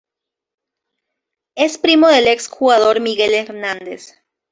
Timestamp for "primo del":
1.77-2.27